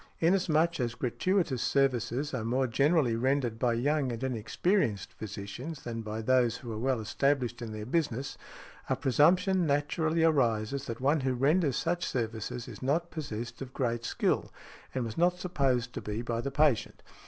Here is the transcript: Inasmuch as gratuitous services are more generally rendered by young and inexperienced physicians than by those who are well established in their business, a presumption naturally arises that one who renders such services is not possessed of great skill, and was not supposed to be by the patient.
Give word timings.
Inasmuch 0.19 0.79
as 0.79 0.95
gratuitous 0.95 1.61
services 1.61 2.33
are 2.33 2.43
more 2.43 2.65
generally 2.65 3.15
rendered 3.15 3.59
by 3.59 3.73
young 3.73 4.11
and 4.11 4.23
inexperienced 4.23 5.13
physicians 5.13 5.83
than 5.83 6.01
by 6.01 6.23
those 6.23 6.57
who 6.57 6.71
are 6.71 6.79
well 6.79 6.99
established 6.99 7.61
in 7.61 7.71
their 7.71 7.85
business, 7.85 8.35
a 8.89 8.95
presumption 8.95 9.67
naturally 9.67 10.23
arises 10.23 10.85
that 10.87 11.01
one 11.01 11.19
who 11.19 11.35
renders 11.35 11.75
such 11.77 12.03
services 12.03 12.67
is 12.67 12.81
not 12.81 13.11
possessed 13.11 13.61
of 13.61 13.75
great 13.75 14.03
skill, 14.03 14.51
and 14.95 15.05
was 15.05 15.19
not 15.19 15.37
supposed 15.37 15.93
to 15.93 16.01
be 16.01 16.23
by 16.23 16.41
the 16.41 16.49
patient. 16.49 17.03